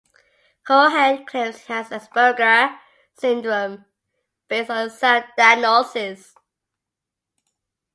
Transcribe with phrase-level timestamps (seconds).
[0.65, 2.75] Cohen claims he has Asperger
[3.13, 3.85] syndrome
[4.47, 6.33] based on a self diagnosis.